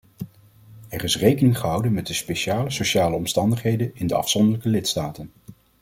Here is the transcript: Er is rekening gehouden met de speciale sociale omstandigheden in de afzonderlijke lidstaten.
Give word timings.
Er 0.89 1.03
is 1.03 1.17
rekening 1.17 1.57
gehouden 1.57 1.93
met 1.93 2.07
de 2.07 2.13
speciale 2.13 2.69
sociale 2.69 3.15
omstandigheden 3.15 3.91
in 3.93 4.07
de 4.07 4.15
afzonderlijke 4.15 4.69
lidstaten. 4.69 5.31